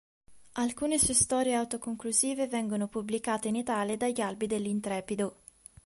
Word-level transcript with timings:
Alcune 0.53 0.97
sue 0.97 1.13
storie 1.13 1.53
autoconclusive 1.53 2.47
vengono 2.47 2.87
pubblicate 2.87 3.49
in 3.49 3.55
Italia 3.55 3.95
dagli 3.97 4.19
Albi 4.19 4.47
dell'Intrepido. 4.47 5.37